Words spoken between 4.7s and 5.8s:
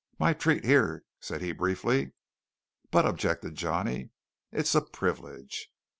a privilege."